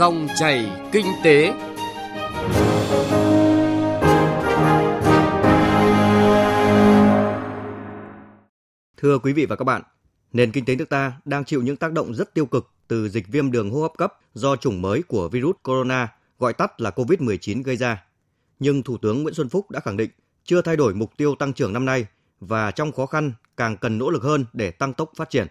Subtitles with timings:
[0.00, 1.52] Dòng chảy kinh tế.
[8.96, 9.82] Thưa quý vị và các bạn,
[10.32, 13.28] nền kinh tế nước ta đang chịu những tác động rất tiêu cực từ dịch
[13.28, 16.08] viêm đường hô hấp cấp do chủng mới của virus corona,
[16.38, 18.04] gọi tắt là COVID-19 gây ra.
[18.58, 20.10] Nhưng Thủ tướng Nguyễn Xuân Phúc đã khẳng định
[20.44, 22.06] chưa thay đổi mục tiêu tăng trưởng năm nay
[22.40, 25.46] và trong khó khăn càng cần nỗ lực hơn để tăng tốc phát triển.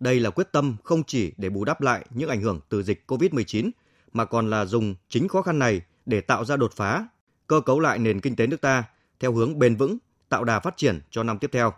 [0.00, 3.04] Đây là quyết tâm không chỉ để bù đắp lại những ảnh hưởng từ dịch
[3.06, 3.70] COVID-19
[4.12, 7.08] mà còn là dùng chính khó khăn này để tạo ra đột phá,
[7.46, 8.84] cơ cấu lại nền kinh tế nước ta
[9.20, 9.98] theo hướng bền vững,
[10.28, 11.72] tạo đà phát triển cho năm tiếp theo.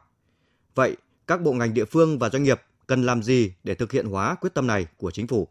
[0.75, 0.97] Vậy,
[1.27, 4.35] các bộ ngành địa phương và doanh nghiệp cần làm gì để thực hiện hóa
[4.35, 5.49] quyết tâm này của chính phủ?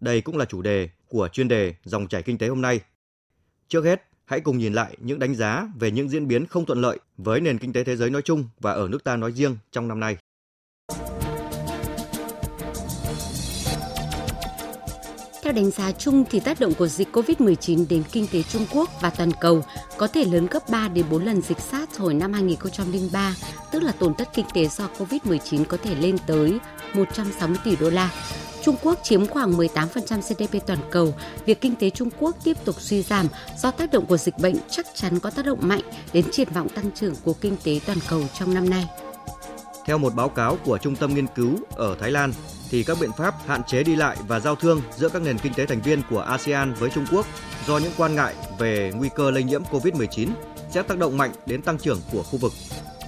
[0.00, 2.80] Đây cũng là chủ đề của chuyên đề Dòng chảy kinh tế hôm nay.
[3.68, 6.80] Trước hết, hãy cùng nhìn lại những đánh giá về những diễn biến không thuận
[6.80, 9.56] lợi với nền kinh tế thế giới nói chung và ở nước ta nói riêng
[9.70, 10.16] trong năm nay.
[15.50, 18.90] Theo đánh giá chung thì tác động của dịch COVID-19 đến kinh tế Trung Quốc
[19.00, 19.64] và toàn cầu
[19.96, 23.34] có thể lớn gấp 3 đến 4 lần dịch SARS hồi năm 2003,
[23.72, 26.58] tức là tổn thất kinh tế do COVID-19 có thể lên tới
[26.94, 28.10] 160 tỷ đô la.
[28.62, 31.14] Trung Quốc chiếm khoảng 18% GDP toàn cầu,
[31.46, 33.26] việc kinh tế Trung Quốc tiếp tục suy giảm
[33.58, 35.82] do tác động của dịch bệnh chắc chắn có tác động mạnh
[36.12, 38.88] đến triển vọng tăng trưởng của kinh tế toàn cầu trong năm nay.
[39.84, 42.32] Theo một báo cáo của Trung tâm Nghiên cứu ở Thái Lan,
[42.70, 45.54] thì các biện pháp hạn chế đi lại và giao thương giữa các nền kinh
[45.54, 47.26] tế thành viên của ASEAN với Trung Quốc
[47.66, 50.28] do những quan ngại về nguy cơ lây nhiễm COVID-19
[50.70, 52.52] sẽ tác động mạnh đến tăng trưởng của khu vực.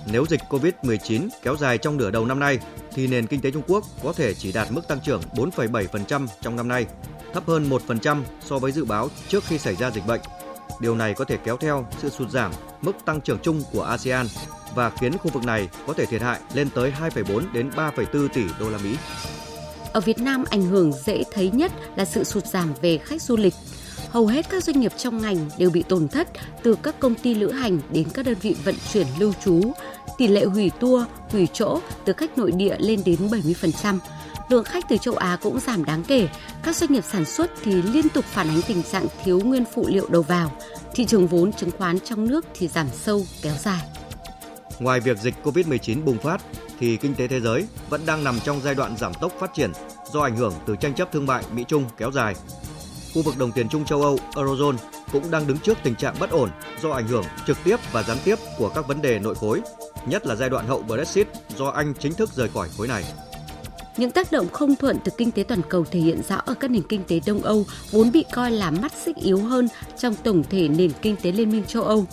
[0.07, 2.59] Nếu dịch COVID-19 kéo dài trong nửa đầu năm nay
[2.95, 6.57] thì nền kinh tế Trung Quốc có thể chỉ đạt mức tăng trưởng 4,7% trong
[6.57, 6.87] năm nay,
[7.35, 10.21] thấp hơn 1% so với dự báo trước khi xảy ra dịch bệnh.
[10.81, 14.27] Điều này có thể kéo theo sự sụt giảm mức tăng trưởng chung của ASEAN
[14.75, 18.45] và khiến khu vực này có thể thiệt hại lên tới 2,4 đến 3,4 tỷ
[18.61, 18.97] đô la Mỹ.
[19.93, 23.37] Ở Việt Nam ảnh hưởng dễ thấy nhất là sự sụt giảm về khách du
[23.37, 23.55] lịch.
[24.11, 26.29] Hầu hết các doanh nghiệp trong ngành đều bị tổn thất
[26.63, 29.73] từ các công ty lữ hành đến các đơn vị vận chuyển lưu trú.
[30.19, 33.99] Tỷ lệ hủy tour, hủy chỗ từ khách nội địa lên đến 70%.
[34.49, 36.29] Lượng khách từ châu Á cũng giảm đáng kể.
[36.63, 39.87] Các doanh nghiệp sản xuất thì liên tục phản ánh tình trạng thiếu nguyên phụ
[39.89, 40.53] liệu đầu vào.
[40.95, 43.83] Thị trường vốn chứng khoán trong nước thì giảm sâu, kéo dài.
[44.83, 46.43] Ngoài việc dịch COVID-19 bùng phát,
[46.79, 49.73] thì kinh tế thế giới vẫn đang nằm trong giai đoạn giảm tốc phát triển
[50.13, 52.35] do ảnh hưởng từ tranh chấp thương mại Mỹ-Trung kéo dài.
[53.15, 54.77] Khu vực đồng tiền chung châu Âu Eurozone
[55.13, 56.51] cũng đang đứng trước tình trạng bất ổn
[56.83, 59.61] do ảnh hưởng trực tiếp và gián tiếp của các vấn đề nội khối,
[60.07, 61.29] nhất là giai đoạn hậu Brexit
[61.59, 63.05] do Anh chính thức rời khỏi khối này.
[63.97, 66.71] Những tác động không thuận từ kinh tế toàn cầu thể hiện rõ ở các
[66.71, 69.69] nền kinh tế Đông Âu vốn bị coi là mắt xích yếu hơn
[69.99, 72.07] trong tổng thể nền kinh tế Liên minh châu Âu.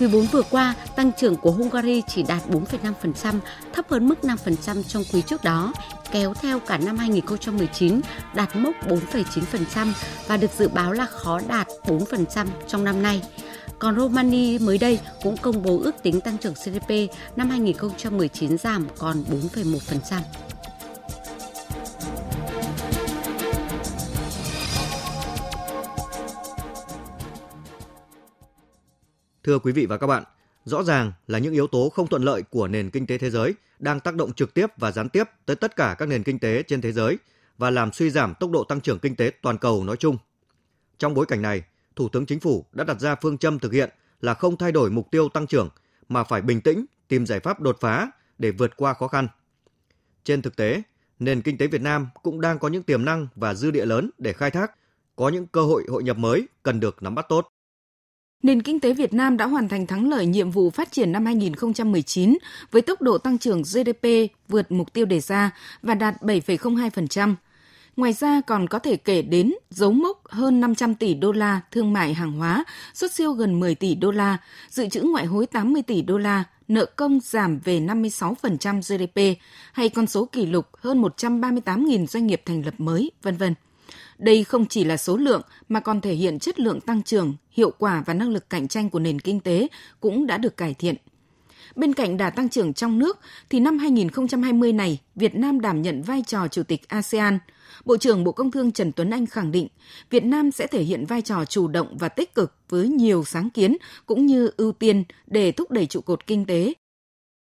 [0.00, 3.40] Quý 4 vừa qua, tăng trưởng của Hungary chỉ đạt 4,5%,
[3.72, 5.72] thấp hơn mức 5% trong quý trước đó,
[6.12, 8.00] kéo theo cả năm 2019
[8.34, 9.92] đạt mốc 4,9%
[10.26, 13.22] và được dự báo là khó đạt 4% trong năm nay.
[13.78, 16.90] Còn Romania mới đây cũng công bố ước tính tăng trưởng GDP
[17.36, 20.20] năm 2019 giảm còn 4,1%.
[29.44, 30.24] Thưa quý vị và các bạn,
[30.64, 33.54] rõ ràng là những yếu tố không thuận lợi của nền kinh tế thế giới
[33.78, 36.62] đang tác động trực tiếp và gián tiếp tới tất cả các nền kinh tế
[36.62, 37.18] trên thế giới
[37.58, 40.16] và làm suy giảm tốc độ tăng trưởng kinh tế toàn cầu nói chung.
[40.98, 41.62] Trong bối cảnh này,
[41.96, 43.90] Thủ tướng Chính phủ đã đặt ra phương châm thực hiện
[44.20, 45.68] là không thay đổi mục tiêu tăng trưởng
[46.08, 49.28] mà phải bình tĩnh tìm giải pháp đột phá để vượt qua khó khăn.
[50.24, 50.82] Trên thực tế,
[51.18, 54.10] nền kinh tế Việt Nam cũng đang có những tiềm năng và dư địa lớn
[54.18, 54.72] để khai thác,
[55.16, 57.48] có những cơ hội hội nhập mới cần được nắm bắt tốt.
[58.42, 61.24] Nền kinh tế Việt Nam đã hoàn thành thắng lợi nhiệm vụ phát triển năm
[61.24, 62.38] 2019
[62.70, 64.06] với tốc độ tăng trưởng GDP
[64.48, 65.50] vượt mục tiêu đề ra
[65.82, 67.34] và đạt 7,02%.
[67.96, 71.92] Ngoài ra còn có thể kể đến dấu mốc hơn 500 tỷ đô la thương
[71.92, 72.64] mại hàng hóa,
[72.94, 76.44] xuất siêu gần 10 tỷ đô la, dự trữ ngoại hối 80 tỷ đô la,
[76.68, 79.40] nợ công giảm về 56% GDP,
[79.72, 83.54] hay con số kỷ lục hơn 138.000 doanh nghiệp thành lập mới, vân vân.
[84.20, 87.72] Đây không chỉ là số lượng mà còn thể hiện chất lượng tăng trưởng, hiệu
[87.78, 89.66] quả và năng lực cạnh tranh của nền kinh tế
[90.00, 90.96] cũng đã được cải thiện.
[91.76, 93.18] Bên cạnh đà tăng trưởng trong nước,
[93.50, 97.38] thì năm 2020 này, Việt Nam đảm nhận vai trò Chủ tịch ASEAN.
[97.84, 99.68] Bộ trưởng Bộ Công Thương Trần Tuấn Anh khẳng định,
[100.10, 103.50] Việt Nam sẽ thể hiện vai trò chủ động và tích cực với nhiều sáng
[103.50, 103.76] kiến
[104.06, 106.72] cũng như ưu tiên để thúc đẩy trụ cột kinh tế.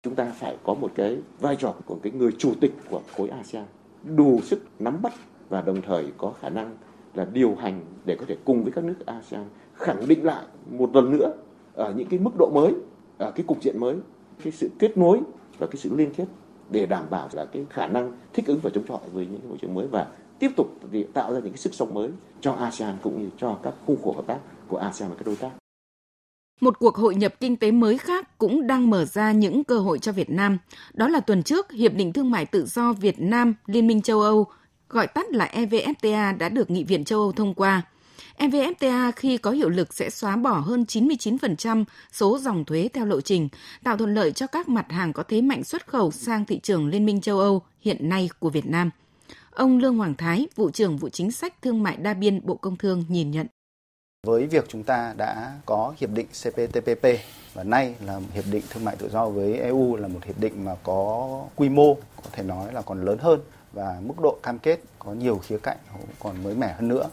[0.03, 3.29] Chúng ta phải có một cái vai trò của cái người chủ tịch của khối
[3.29, 3.65] ASEAN,
[4.05, 5.13] đủ sức nắm bắt
[5.53, 6.77] và đồng thời có khả năng
[7.15, 9.45] là điều hành để có thể cùng với các nước ASEAN
[9.75, 11.33] khẳng định lại một lần nữa
[11.75, 12.73] ở những cái mức độ mới,
[13.19, 13.97] ở cái cục diện mới,
[14.45, 15.21] cái sự kết nối
[15.59, 16.25] và cái sự liên kết
[16.71, 19.59] để đảm bảo là cái khả năng thích ứng và chống chọi với những môi
[19.59, 20.07] trường mới và
[20.39, 20.67] tiếp tục
[21.15, 22.11] tạo ra những cái sức sống mới
[22.41, 24.39] cho ASEAN cũng như cho các khung khổ hợp tác
[24.69, 25.51] của ASEAN và các đối tác.
[26.61, 29.99] Một cuộc hội nhập kinh tế mới khác cũng đang mở ra những cơ hội
[29.99, 30.59] cho Việt Nam.
[30.95, 34.21] Đó là tuần trước, Hiệp định Thương mại Tự do Việt Nam Liên minh châu
[34.21, 34.47] Âu,
[34.93, 37.83] gọi tắt là EVFTA đã được Nghị viện châu Âu thông qua.
[38.39, 43.21] EVFTA khi có hiệu lực sẽ xóa bỏ hơn 99% số dòng thuế theo lộ
[43.21, 43.49] trình,
[43.85, 46.89] tạo thuận lợi cho các mặt hàng có thế mạnh xuất khẩu sang thị trường
[46.89, 48.91] Liên minh châu Âu hiện nay của Việt Nam.
[49.51, 52.77] Ông Lương Hoàng Thái, vụ trưởng vụ chính sách thương mại đa biên Bộ Công
[52.77, 53.47] Thương nhìn nhận.
[54.27, 57.07] Với việc chúng ta đã có hiệp định CPTPP
[57.55, 60.65] và nay là hiệp định thương mại tự do với EU là một hiệp định
[60.65, 63.41] mà có quy mô có thể nói là còn lớn hơn
[63.73, 65.77] và mức độ cam kết có nhiều khía cạnh
[66.21, 67.11] còn mới mẻ hơn nữa,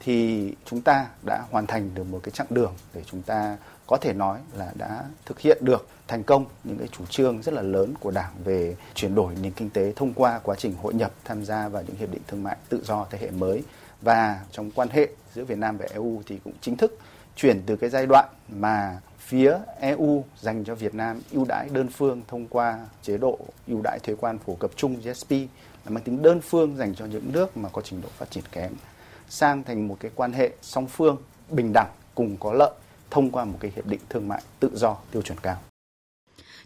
[0.00, 3.56] thì chúng ta đã hoàn thành được một cái chặng đường để chúng ta
[3.86, 7.54] có thể nói là đã thực hiện được thành công những cái chủ trương rất
[7.54, 10.94] là lớn của Đảng về chuyển đổi nền kinh tế thông qua quá trình hội
[10.94, 13.62] nhập, tham gia vào những hiệp định thương mại tự do thế hệ mới.
[14.02, 16.98] Và trong quan hệ giữa Việt Nam và EU thì cũng chính thức
[17.36, 21.88] chuyển từ cái giai đoạn mà phía EU dành cho Việt Nam ưu đãi đơn
[21.88, 25.30] phương thông qua chế độ ưu đãi thuế quan phổ cập chung GSP
[25.90, 28.72] mang tính đơn phương dành cho những nước mà có trình độ phát triển kém
[29.28, 31.16] sang thành một cái quan hệ song phương
[31.50, 32.70] bình đẳng cùng có lợi
[33.10, 35.56] thông qua một cái hiệp định thương mại tự do tiêu chuẩn cao.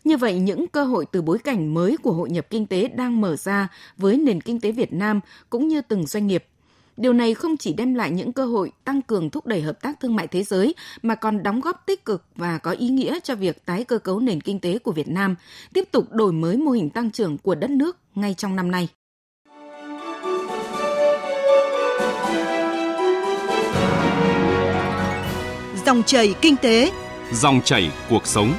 [0.05, 3.21] Như vậy, những cơ hội từ bối cảnh mới của hội nhập kinh tế đang
[3.21, 5.21] mở ra với nền kinh tế Việt Nam
[5.51, 6.45] cũng như từng doanh nghiệp.
[6.97, 10.01] Điều này không chỉ đem lại những cơ hội tăng cường thúc đẩy hợp tác
[10.01, 13.35] thương mại thế giới mà còn đóng góp tích cực và có ý nghĩa cho
[13.35, 15.35] việc tái cơ cấu nền kinh tế của Việt Nam,
[15.73, 18.89] tiếp tục đổi mới mô hình tăng trưởng của đất nước ngay trong năm nay.
[25.89, 26.93] Dòng chảy kinh tế,
[27.33, 28.55] dòng chảy cuộc sống.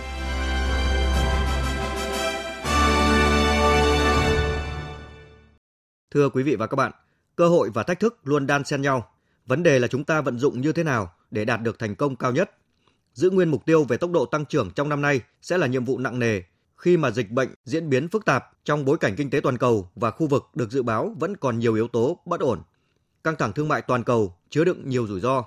[6.12, 6.92] Thưa quý vị và các bạn,
[7.36, 9.12] cơ hội và thách thức luôn đan xen nhau.
[9.46, 12.16] Vấn đề là chúng ta vận dụng như thế nào để đạt được thành công
[12.16, 12.52] cao nhất.
[13.14, 15.86] Giữ nguyên mục tiêu về tốc độ tăng trưởng trong năm nay sẽ là nhiệm
[15.86, 16.42] vụ nặng nề
[16.78, 19.90] khi mà dịch bệnh diễn biến phức tạp trong bối cảnh kinh tế toàn cầu
[19.96, 22.62] và khu vực được dự báo vẫn còn nhiều yếu tố bất ổn.
[23.24, 25.44] Căng thẳng thương mại toàn cầu chứa đựng nhiều rủi ro,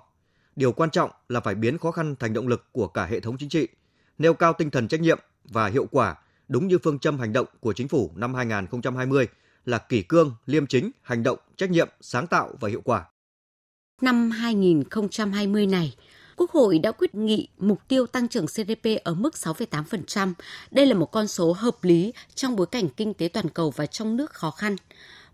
[0.57, 3.37] Điều quan trọng là phải biến khó khăn thành động lực của cả hệ thống
[3.39, 3.69] chính trị,
[4.19, 6.17] nêu cao tinh thần trách nhiệm và hiệu quả
[6.49, 9.29] đúng như phương châm hành động của chính phủ năm 2020
[9.65, 13.05] là kỷ cương, liêm chính, hành động, trách nhiệm, sáng tạo và hiệu quả.
[14.01, 15.95] Năm 2020 này,
[16.37, 20.33] Quốc hội đã quyết nghị mục tiêu tăng trưởng GDP ở mức 6,8%.
[20.71, 23.87] Đây là một con số hợp lý trong bối cảnh kinh tế toàn cầu và
[23.87, 24.77] trong nước khó khăn.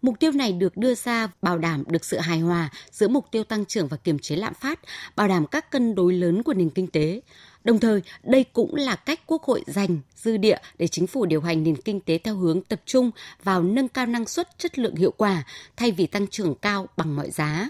[0.02, 3.44] Mục tiêu này được đưa ra bảo đảm được sự hài hòa giữa mục tiêu
[3.44, 4.80] tăng trưởng và kiềm chế lạm phát,
[5.16, 7.20] bảo đảm các cân đối lớn của nền kinh tế.
[7.64, 11.40] Đồng thời, đây cũng là cách Quốc hội dành dư địa để chính phủ điều
[11.40, 13.10] hành nền kinh tế theo hướng tập trung
[13.44, 15.44] vào nâng cao năng suất, chất lượng hiệu quả
[15.76, 17.68] thay vì tăng trưởng cao bằng mọi giá.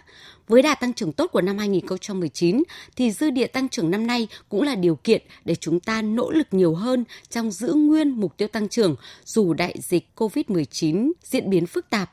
[0.49, 2.63] Với đà tăng trưởng tốt của năm 2019
[2.97, 6.31] thì dư địa tăng trưởng năm nay cũng là điều kiện để chúng ta nỗ
[6.31, 11.51] lực nhiều hơn trong giữ nguyên mục tiêu tăng trưởng dù đại dịch COVID-19 diễn
[11.51, 12.11] biến phức tạp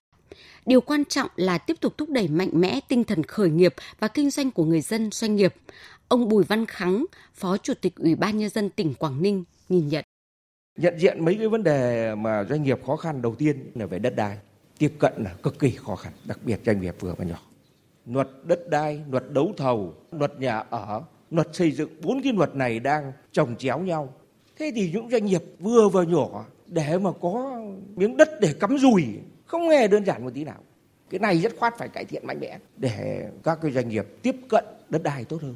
[0.65, 4.07] Điều quan trọng là tiếp tục thúc đẩy mạnh mẽ tinh thần khởi nghiệp và
[4.07, 5.53] kinh doanh của người dân doanh nghiệp.
[6.07, 9.87] Ông Bùi Văn Khắng, Phó Chủ tịch Ủy ban Nhân dân tỉnh Quảng Ninh nhìn
[9.87, 10.05] nhận.
[10.77, 13.99] Nhận diện mấy cái vấn đề mà doanh nghiệp khó khăn đầu tiên là về
[13.99, 14.37] đất đai.
[14.77, 17.41] Tiếp cận là cực kỳ khó khăn, đặc biệt doanh nghiệp vừa và nhỏ.
[18.05, 21.01] Luật đất đai, luật đấu thầu, luật nhà ở,
[21.31, 24.13] luật xây dựng, bốn cái luật này đang chồng chéo nhau.
[24.59, 27.61] Thế thì những doanh nghiệp vừa và nhỏ để mà có
[27.95, 29.03] miếng đất để cắm rùi
[29.45, 30.59] không hề đơn giản một tí nào.
[31.09, 34.35] Cái này rất khoát phải cải thiện mạnh mẽ để các cái doanh nghiệp tiếp
[34.49, 35.55] cận đất đai tốt hơn.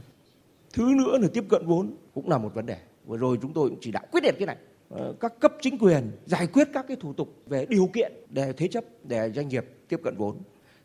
[0.74, 2.78] Thứ nữa là tiếp cận vốn cũng là một vấn đề.
[3.06, 4.58] Vừa rồi chúng tôi cũng chỉ đạo quyết liệt cái này.
[4.90, 8.54] Ờ, các cấp chính quyền giải quyết các cái thủ tục về điều kiện để
[8.58, 10.38] thế chấp, để doanh nghiệp tiếp cận vốn.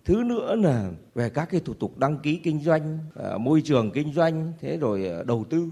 [0.04, 3.90] Thứ nữa là về các cái thủ tục đăng ký kinh doanh ờ, môi trường
[3.90, 5.68] kinh doanh, thế rồi ờ, đầu tư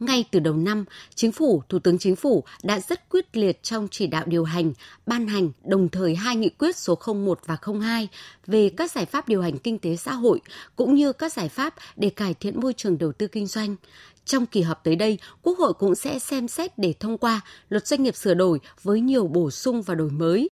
[0.00, 3.88] ngay từ đầu năm, Chính phủ, Thủ tướng Chính phủ đã rất quyết liệt trong
[3.90, 4.72] chỉ đạo điều hành,
[5.06, 8.08] ban hành đồng thời hai nghị quyết số 01 và 02
[8.46, 10.40] về các giải pháp điều hành kinh tế xã hội
[10.76, 13.76] cũng như các giải pháp để cải thiện môi trường đầu tư kinh doanh.
[14.24, 17.86] Trong kỳ họp tới đây, Quốc hội cũng sẽ xem xét để thông qua luật
[17.86, 20.48] doanh nghiệp sửa đổi với nhiều bổ sung và đổi mới.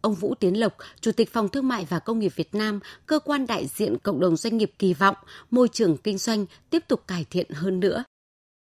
[0.00, 3.18] Ông Vũ Tiến Lộc, Chủ tịch Phòng Thương mại và Công nghiệp Việt Nam, cơ
[3.18, 5.16] quan đại diện cộng đồng doanh nghiệp kỳ vọng
[5.50, 8.04] môi trường kinh doanh tiếp tục cải thiện hơn nữa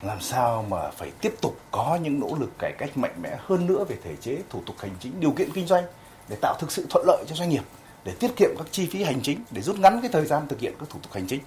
[0.04, 3.68] làm sao mà phải tiếp tục có những nỗ lực cải cách mạnh mẽ hơn
[3.68, 5.84] nữa về thể chế, thủ tục hành chính, điều kiện kinh doanh
[6.30, 7.64] để tạo thực sự thuận lợi cho doanh nghiệp,
[8.04, 10.60] để tiết kiệm các chi phí hành chính, để rút ngắn cái thời gian thực
[10.60, 11.42] hiện các thủ tục hành chính?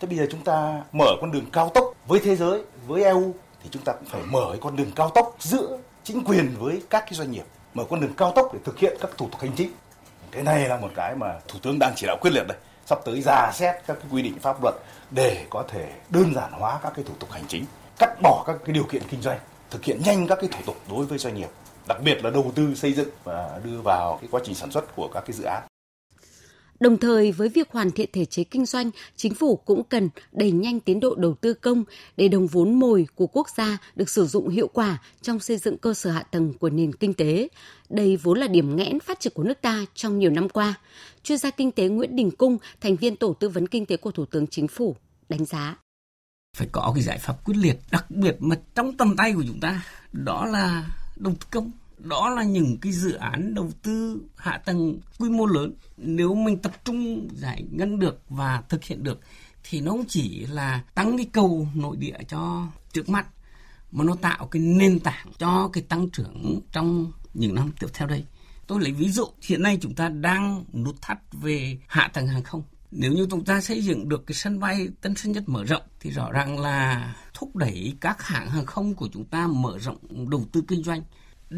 [0.00, 3.34] Thế bây giờ chúng ta mở con đường cao tốc với thế giới, với eu
[3.62, 6.82] thì chúng ta cũng phải mở cái con đường cao tốc giữa chính quyền với
[6.90, 9.40] các cái doanh nghiệp, mở con đường cao tốc để thực hiện các thủ tục
[9.40, 9.72] hành chính.
[10.30, 12.98] Cái này là một cái mà thủ tướng đang chỉ đạo quyết liệt đây sắp
[13.04, 14.74] tới ra xét các cái quy định pháp luật
[15.10, 17.64] để có thể đơn giản hóa các cái thủ tục hành chính,
[17.98, 19.38] cắt bỏ các cái điều kiện kinh doanh,
[19.70, 21.48] thực hiện nhanh các cái thủ tục đối với doanh nghiệp,
[21.88, 24.96] đặc biệt là đầu tư xây dựng và đưa vào cái quá trình sản xuất
[24.96, 25.62] của các cái dự án.
[26.84, 30.50] Đồng thời với việc hoàn thiện thể chế kinh doanh, chính phủ cũng cần đẩy
[30.50, 31.84] nhanh tiến độ đầu tư công
[32.16, 35.78] để đồng vốn mồi của quốc gia được sử dụng hiệu quả trong xây dựng
[35.78, 37.48] cơ sở hạ tầng của nền kinh tế.
[37.88, 40.74] Đây vốn là điểm nghẽn phát triển của nước ta trong nhiều năm qua.
[41.22, 44.10] Chuyên gia kinh tế Nguyễn Đình Cung, thành viên tổ tư vấn kinh tế của
[44.10, 44.96] Thủ tướng Chính phủ,
[45.28, 45.76] đánh giá.
[46.56, 49.60] Phải có cái giải pháp quyết liệt, đặc biệt mà trong tầm tay của chúng
[49.60, 51.70] ta, đó là đầu tư công
[52.04, 56.58] đó là những cái dự án đầu tư hạ tầng quy mô lớn nếu mình
[56.58, 59.20] tập trung giải ngân được và thực hiện được,
[59.64, 63.26] thì nó không chỉ là tăng cái cầu nội địa cho trước mắt,
[63.92, 68.08] mà nó tạo cái nền tảng cho cái tăng trưởng trong những năm tiếp theo
[68.08, 68.24] đây.
[68.66, 72.42] Tôi lấy ví dụ, hiện nay chúng ta đang nút thắt về hạ tầng hàng
[72.42, 72.62] không.
[72.90, 75.82] Nếu như chúng ta xây dựng được cái sân bay Tân Sơn Nhất mở rộng,
[76.00, 80.30] thì rõ ràng là thúc đẩy các hãng hàng không của chúng ta mở rộng
[80.30, 81.02] đầu tư kinh doanh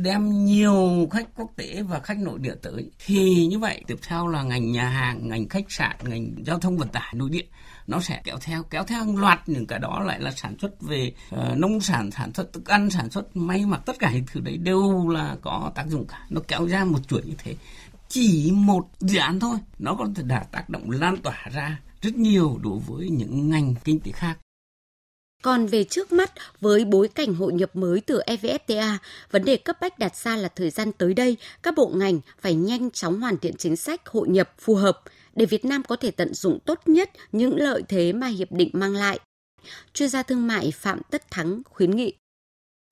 [0.02, 2.90] đem nhiều khách quốc tế và khách nội địa tới.
[3.06, 6.76] Thì như vậy tiếp theo là ngành nhà hàng ngành khách sạn ngành giao thông
[6.78, 7.44] vận tải nội địa
[7.86, 10.82] nó sẽ kéo theo kéo theo hàng loạt những cái đó lại là sản xuất
[10.82, 14.24] về uh, nông sản sản xuất thức ăn sản xuất may mặc tất cả những
[14.32, 16.26] thứ đấy đều là có tác dụng cả.
[16.30, 17.56] Nó kéo ra một chuỗi như thế.
[18.08, 22.14] Chỉ một dự án thôi nó có thể đã tác động lan tỏa ra rất
[22.14, 24.38] nhiều đối với những ngành kinh tế khác
[25.46, 28.96] còn về trước mắt, với bối cảnh hội nhập mới từ EVFTA,
[29.30, 32.54] vấn đề cấp bách đặt ra là thời gian tới đây, các bộ ngành phải
[32.54, 35.00] nhanh chóng hoàn thiện chính sách hội nhập phù hợp
[35.34, 38.70] để Việt Nam có thể tận dụng tốt nhất những lợi thế mà hiệp định
[38.72, 39.18] mang lại.
[39.94, 42.12] Chuyên gia thương mại Phạm Tất Thắng khuyến nghị.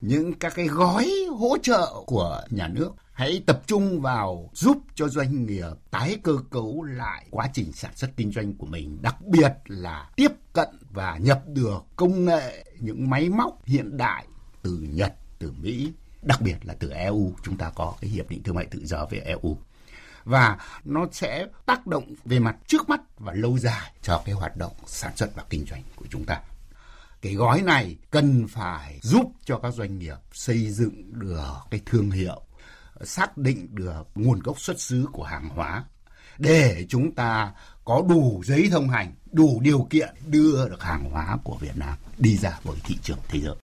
[0.07, 5.07] Những các cái gói hỗ trợ của nhà nước hãy tập trung vào giúp cho
[5.07, 9.15] doanh nghiệp tái cơ cấu lại quá trình sản xuất kinh doanh của mình, đặc
[9.21, 14.25] biệt là tiếp cận và nhập được công nghệ những máy móc hiện đại
[14.61, 17.31] từ Nhật, từ Mỹ, đặc biệt là từ EU.
[17.43, 19.57] Chúng ta có cái hiệp định thương mại tự do với EU
[20.23, 24.57] và nó sẽ tác động về mặt trước mắt và lâu dài cho cái hoạt
[24.57, 26.41] động sản xuất và kinh doanh của chúng ta.
[27.25, 32.11] Cái gói này cần phải giúp cho các doanh nghiệp xây dựng được cái thương
[32.11, 32.41] hiệu
[33.03, 35.83] xác định được nguồn gốc xuất xứ của hàng hóa
[36.37, 37.53] để chúng ta
[37.85, 41.97] có đủ giấy thông hành, đủ điều kiện đưa được hàng hóa của Việt Nam
[42.17, 43.55] đi ra với thị trường thế giới.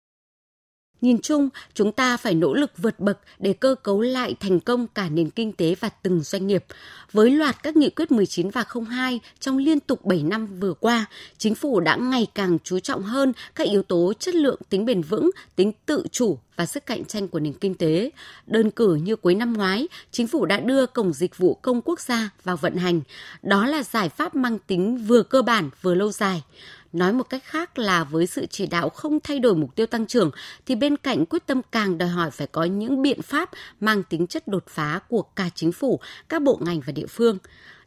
[1.00, 4.86] Nhìn chung, chúng ta phải nỗ lực vượt bậc để cơ cấu lại thành công
[4.86, 6.64] cả nền kinh tế và từng doanh nghiệp.
[7.12, 11.06] Với loạt các nghị quyết 19 và 02 trong liên tục 7 năm vừa qua,
[11.38, 15.02] chính phủ đã ngày càng chú trọng hơn các yếu tố chất lượng, tính bền
[15.02, 18.10] vững, tính tự chủ và sức cạnh tranh của nền kinh tế.
[18.46, 22.00] Đơn cử như cuối năm ngoái, chính phủ đã đưa Cổng Dịch vụ Công Quốc
[22.00, 23.00] gia vào vận hành.
[23.42, 26.42] Đó là giải pháp mang tính vừa cơ bản vừa lâu dài.
[26.92, 30.06] Nói một cách khác là với sự chỉ đạo không thay đổi mục tiêu tăng
[30.06, 30.30] trưởng
[30.66, 34.26] thì bên cạnh quyết tâm càng đòi hỏi phải có những biện pháp mang tính
[34.26, 37.38] chất đột phá của cả chính phủ, các bộ ngành và địa phương.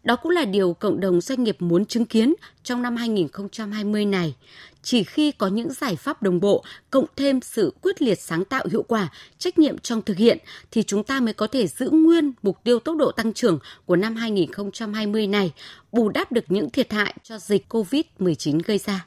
[0.04, 2.34] Đó cũng là điều cộng đồng doanh nghiệp muốn chứng kiến
[2.64, 4.36] trong năm 2020 này.
[4.82, 8.66] Chỉ khi có những giải pháp đồng bộ, cộng thêm sự quyết liệt sáng tạo
[8.72, 10.38] hiệu quả, trách nhiệm trong thực hiện,
[10.72, 13.96] thì chúng ta mới có thể giữ nguyên mục tiêu tốc độ tăng trưởng của
[13.96, 15.54] năm 2020 này,
[15.92, 19.06] bù đắp được những thiệt hại cho dịch COVID-19 gây ra.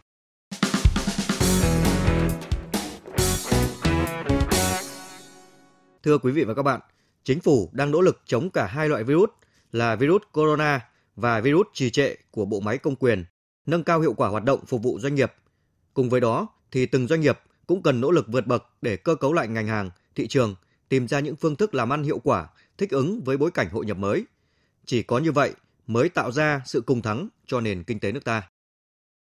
[6.02, 6.80] Thưa quý vị và các bạn,
[7.24, 9.30] chính phủ đang nỗ lực chống cả hai loại virus
[9.76, 10.80] là virus corona
[11.16, 13.24] và virus trì trệ của bộ máy công quyền,
[13.66, 15.32] nâng cao hiệu quả hoạt động phục vụ doanh nghiệp.
[15.94, 19.14] Cùng với đó thì từng doanh nghiệp cũng cần nỗ lực vượt bậc để cơ
[19.14, 20.54] cấu lại ngành hàng, thị trường,
[20.88, 23.86] tìm ra những phương thức làm ăn hiệu quả, thích ứng với bối cảnh hội
[23.86, 24.24] nhập mới.
[24.84, 25.52] Chỉ có như vậy
[25.86, 28.42] mới tạo ra sự cùng thắng cho nền kinh tế nước ta.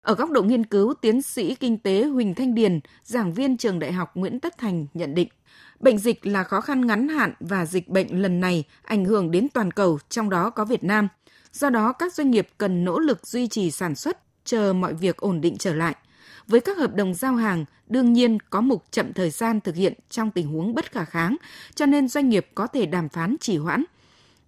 [0.01, 3.79] Ở góc độ nghiên cứu, tiến sĩ kinh tế Huỳnh Thanh Điền, giảng viên trường
[3.79, 5.29] Đại học Nguyễn Tất Thành nhận định,
[5.79, 9.47] bệnh dịch là khó khăn ngắn hạn và dịch bệnh lần này ảnh hưởng đến
[9.53, 11.07] toàn cầu, trong đó có Việt Nam.
[11.53, 15.17] Do đó, các doanh nghiệp cần nỗ lực duy trì sản xuất, chờ mọi việc
[15.17, 15.95] ổn định trở lại.
[16.47, 19.93] Với các hợp đồng giao hàng, đương nhiên có mục chậm thời gian thực hiện
[20.09, 21.35] trong tình huống bất khả kháng,
[21.75, 23.83] cho nên doanh nghiệp có thể đàm phán trì hoãn.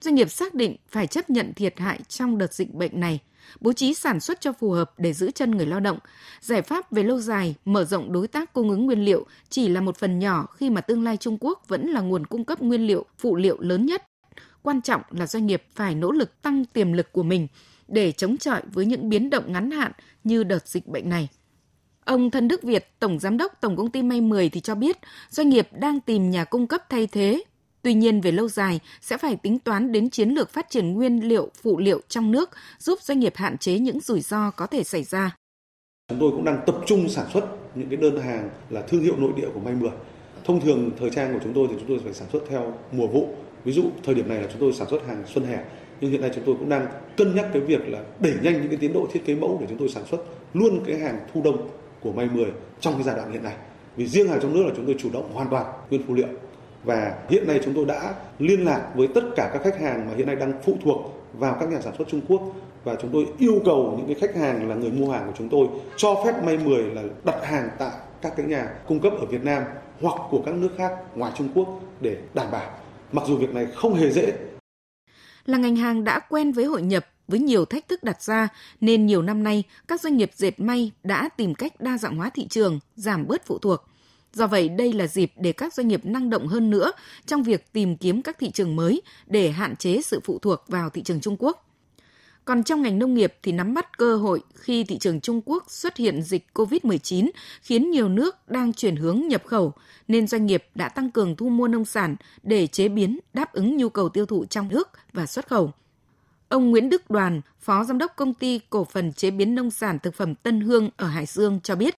[0.01, 3.19] Doanh nghiệp xác định phải chấp nhận thiệt hại trong đợt dịch bệnh này,
[3.59, 5.99] bố trí sản xuất cho phù hợp để giữ chân người lao động.
[6.41, 9.81] Giải pháp về lâu dài, mở rộng đối tác cung ứng nguyên liệu chỉ là
[9.81, 12.87] một phần nhỏ khi mà tương lai Trung Quốc vẫn là nguồn cung cấp nguyên
[12.87, 14.03] liệu, phụ liệu lớn nhất.
[14.63, 17.47] Quan trọng là doanh nghiệp phải nỗ lực tăng tiềm lực của mình
[17.87, 19.91] để chống chọi với những biến động ngắn hạn
[20.23, 21.29] như đợt dịch bệnh này.
[22.05, 24.97] Ông Thân Đức Việt, Tổng Giám đốc Tổng Công ty May 10 thì cho biết
[25.29, 27.43] doanh nghiệp đang tìm nhà cung cấp thay thế
[27.83, 31.27] Tuy nhiên về lâu dài sẽ phải tính toán đến chiến lược phát triển nguyên
[31.27, 34.83] liệu phụ liệu trong nước giúp doanh nghiệp hạn chế những rủi ro có thể
[34.83, 35.35] xảy ra.
[36.09, 37.45] Chúng tôi cũng đang tập trung sản xuất
[37.75, 39.89] những cái đơn hàng là thương hiệu nội địa của May 10.
[40.45, 43.07] Thông thường thời trang của chúng tôi thì chúng tôi phải sản xuất theo mùa
[43.07, 43.35] vụ.
[43.63, 45.63] Ví dụ thời điểm này là chúng tôi sản xuất hàng xuân hè,
[46.01, 48.67] nhưng hiện nay chúng tôi cũng đang cân nhắc cái việc là đẩy nhanh những
[48.67, 50.17] cái tiến độ thiết kế mẫu để chúng tôi sản xuất
[50.53, 51.69] luôn cái hàng thu đông
[51.99, 52.45] của May 10
[52.79, 53.55] trong cái giai đoạn hiện nay.
[53.95, 56.27] Vì riêng hàng trong nước là chúng tôi chủ động hoàn toàn nguyên phụ liệu
[56.83, 60.15] và hiện nay chúng tôi đã liên lạc với tất cả các khách hàng mà
[60.17, 62.41] hiện nay đang phụ thuộc vào các nhà sản xuất Trung Quốc
[62.83, 65.49] và chúng tôi yêu cầu những cái khách hàng là người mua hàng của chúng
[65.49, 69.25] tôi cho phép May 10 là đặt hàng tại các cái nhà cung cấp ở
[69.25, 69.63] Việt Nam
[70.01, 72.71] hoặc của các nước khác ngoài Trung Quốc để đảm bảo.
[73.11, 74.33] Mặc dù việc này không hề dễ.
[75.45, 78.47] Là ngành hàng đã quen với hội nhập với nhiều thách thức đặt ra
[78.81, 82.29] nên nhiều năm nay các doanh nghiệp dệt may đã tìm cách đa dạng hóa
[82.29, 83.90] thị trường, giảm bớt phụ thuộc.
[84.33, 86.91] Do vậy, đây là dịp để các doanh nghiệp năng động hơn nữa
[87.25, 90.89] trong việc tìm kiếm các thị trường mới để hạn chế sự phụ thuộc vào
[90.89, 91.67] thị trường Trung Quốc.
[92.45, 95.65] Còn trong ngành nông nghiệp thì nắm bắt cơ hội khi thị trường Trung Quốc
[95.67, 97.29] xuất hiện dịch COVID-19
[97.61, 99.73] khiến nhiều nước đang chuyển hướng nhập khẩu,
[100.07, 103.77] nên doanh nghiệp đã tăng cường thu mua nông sản để chế biến đáp ứng
[103.77, 105.71] nhu cầu tiêu thụ trong nước và xuất khẩu.
[106.49, 109.99] Ông Nguyễn Đức Đoàn, Phó Giám đốc Công ty Cổ phần Chế biến Nông sản
[109.99, 111.95] Thực phẩm Tân Hương ở Hải Dương cho biết.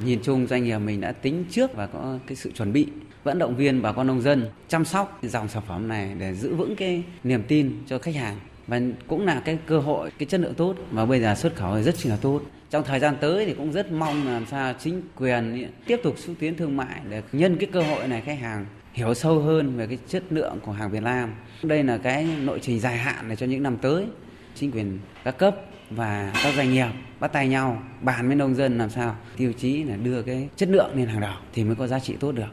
[0.00, 2.86] Nhìn chung doanh nghiệp mình đã tính trước và có cái sự chuẩn bị,
[3.24, 6.54] vận động viên, bà con nông dân, chăm sóc dòng sản phẩm này để giữ
[6.54, 10.40] vững cái niềm tin cho khách hàng và cũng là cái cơ hội, cái chất
[10.40, 13.54] lượng tốt mà bây giờ xuất khẩu rất là tốt trong thời gian tới thì
[13.54, 17.56] cũng rất mong làm sao chính quyền tiếp tục xúc tiến thương mại để nhân
[17.56, 20.90] cái cơ hội này khách hàng hiểu sâu hơn về cái chất lượng của hàng
[20.90, 21.34] Việt Nam.
[21.62, 24.06] Đây là cái nội trình dài hạn này cho những năm tới.
[24.54, 25.56] Chính quyền các cấp
[25.90, 26.88] và các doanh nghiệp
[27.20, 30.68] bắt tay nhau bàn với nông dân làm sao tiêu chí là đưa cái chất
[30.68, 32.48] lượng lên hàng đầu thì mới có giá trị tốt được.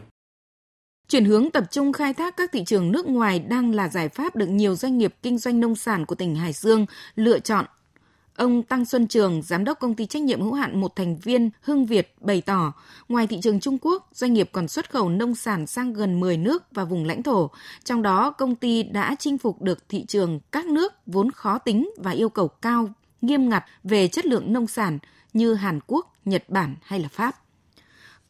[1.08, 4.36] Chuyển hướng tập trung khai thác các thị trường nước ngoài đang là giải pháp
[4.36, 6.86] được nhiều doanh nghiệp kinh doanh nông sản của tỉnh Hải Dương
[7.16, 7.66] lựa chọn.
[8.36, 11.50] Ông Tăng Xuân Trường, giám đốc công ty trách nhiệm hữu hạn một thành viên
[11.62, 12.74] Hưng Việt bày tỏ,
[13.10, 16.38] ngoài thị trường Trung Quốc, doanh nghiệp còn xuất khẩu nông sản sang gần 10
[16.38, 17.50] nước và vùng lãnh thổ.
[17.84, 21.90] Trong đó, công ty đã chinh phục được thị trường các nước vốn khó tính
[21.98, 22.90] và yêu cầu cao,
[23.22, 25.00] nghiêm ngặt về chất lượng nông sản
[25.34, 27.36] như Hàn Quốc, Nhật Bản hay là Pháp.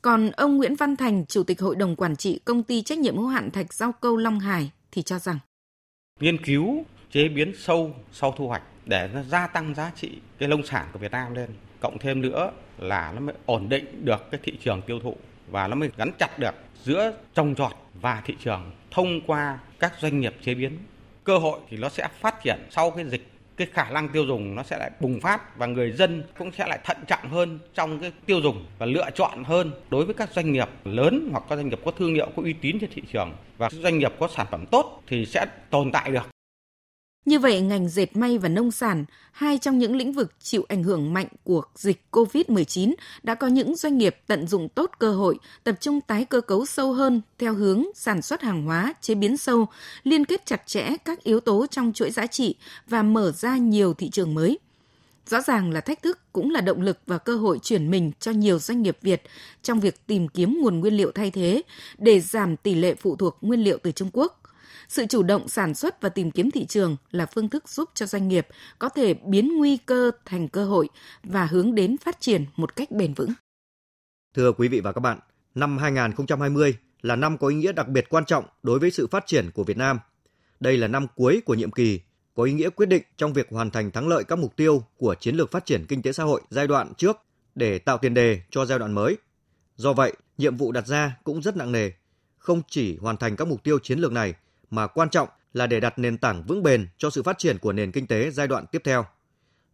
[0.01, 3.17] Còn ông Nguyễn Văn Thành, Chủ tịch Hội đồng Quản trị Công ty Trách nhiệm
[3.17, 5.39] hữu hạn Thạch Giao Câu Long Hải thì cho rằng
[6.19, 10.49] Nghiên cứu chế biến sâu sau thu hoạch để nó gia tăng giá trị cái
[10.49, 11.49] nông sản của Việt Nam lên.
[11.79, 15.15] Cộng thêm nữa là nó mới ổn định được cái thị trường tiêu thụ
[15.51, 19.93] và nó mới gắn chặt được giữa trồng trọt và thị trường thông qua các
[20.01, 20.77] doanh nghiệp chế biến.
[21.23, 24.55] Cơ hội thì nó sẽ phát triển sau cái dịch cái khả năng tiêu dùng
[24.55, 27.99] nó sẽ lại bùng phát và người dân cũng sẽ lại thận trọng hơn trong
[27.99, 31.55] cái tiêu dùng và lựa chọn hơn đối với các doanh nghiệp lớn hoặc các
[31.55, 34.27] doanh nghiệp có thương hiệu, có uy tín trên thị trường và doanh nghiệp có
[34.35, 36.30] sản phẩm tốt thì sẽ tồn tại được.
[37.25, 40.83] Như vậy, ngành dệt may và nông sản, hai trong những lĩnh vực chịu ảnh
[40.83, 45.37] hưởng mạnh của dịch COVID-19 đã có những doanh nghiệp tận dụng tốt cơ hội,
[45.63, 49.37] tập trung tái cơ cấu sâu hơn theo hướng sản xuất hàng hóa, chế biến
[49.37, 49.67] sâu,
[50.03, 52.55] liên kết chặt chẽ các yếu tố trong chuỗi giá trị
[52.87, 54.59] và mở ra nhiều thị trường mới.
[55.29, 58.31] Rõ ràng là thách thức cũng là động lực và cơ hội chuyển mình cho
[58.31, 59.21] nhiều doanh nghiệp Việt
[59.63, 61.61] trong việc tìm kiếm nguồn nguyên liệu thay thế
[61.97, 64.40] để giảm tỷ lệ phụ thuộc nguyên liệu từ Trung Quốc
[64.91, 68.05] sự chủ động sản xuất và tìm kiếm thị trường là phương thức giúp cho
[68.05, 68.47] doanh nghiệp
[68.79, 70.89] có thể biến nguy cơ thành cơ hội
[71.23, 73.29] và hướng đến phát triển một cách bền vững.
[74.35, 75.19] Thưa quý vị và các bạn,
[75.55, 79.23] năm 2020 là năm có ý nghĩa đặc biệt quan trọng đối với sự phát
[79.27, 79.99] triển của Việt Nam.
[80.59, 81.99] Đây là năm cuối của nhiệm kỳ,
[82.35, 85.15] có ý nghĩa quyết định trong việc hoàn thành thắng lợi các mục tiêu của
[85.15, 87.17] chiến lược phát triển kinh tế xã hội giai đoạn trước
[87.55, 89.17] để tạo tiền đề cho giai đoạn mới.
[89.75, 91.91] Do vậy, nhiệm vụ đặt ra cũng rất nặng nề,
[92.37, 94.33] không chỉ hoàn thành các mục tiêu chiến lược này
[94.71, 97.73] mà quan trọng là để đặt nền tảng vững bền cho sự phát triển của
[97.73, 99.05] nền kinh tế giai đoạn tiếp theo.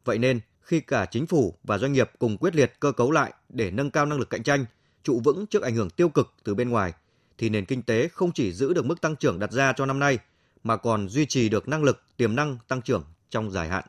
[0.06, 3.34] Vậy nên, khi cả chính phủ và doanh nghiệp cùng quyết liệt cơ cấu lại
[3.50, 4.66] để nâng cao năng lực cạnh tranh,
[5.04, 6.94] trụ vững trước ảnh hưởng tiêu cực từ bên ngoài,
[7.38, 10.00] thì nền kinh tế không chỉ giữ được mức tăng trưởng đặt ra cho năm
[10.00, 10.20] nay,
[10.64, 13.84] mà còn duy trì được năng lực, tiềm năng tăng trưởng trong dài hạn.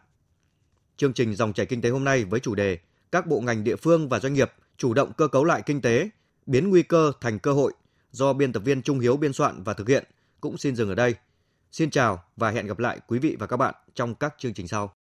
[0.97, 2.79] Chương trình dòng chảy kinh tế hôm nay với chủ đề
[3.13, 6.09] các bộ ngành địa phương và doanh nghiệp chủ động cơ cấu lại kinh tế,
[6.47, 7.73] biến nguy cơ thành cơ hội
[8.13, 10.05] do biên tập viên Trung Hiếu biên soạn và thực hiện
[10.41, 11.15] cũng xin dừng ở đây.
[11.73, 14.69] Xin chào và hẹn gặp lại quý vị và các bạn trong các chương trình
[14.69, 14.95] sau.